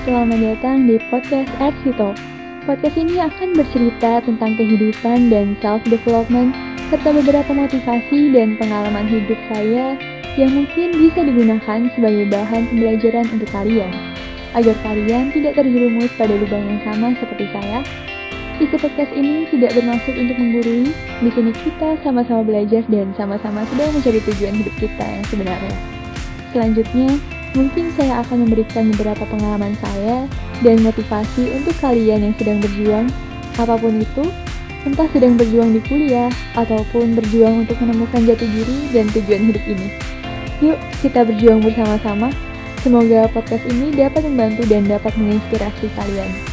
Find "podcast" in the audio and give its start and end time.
1.12-1.52, 2.64-2.96, 18.80-19.12, 43.32-43.64